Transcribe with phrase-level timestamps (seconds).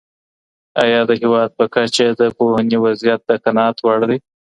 [0.83, 4.17] آیا د هیواد په کچه د پوهنې وضعیت د قناعت وړ دی؟